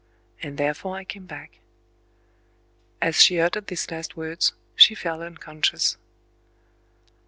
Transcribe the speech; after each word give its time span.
And 0.41 0.57
therefore 0.57 0.95
I 0.97 1.03
came 1.03 1.27
back."... 1.27 1.59
As 3.03 3.21
she 3.21 3.39
uttered 3.39 3.67
these 3.67 3.91
last 3.91 4.17
words, 4.17 4.53
she 4.75 4.95
fell 4.95 5.21
unconscious. 5.21 5.95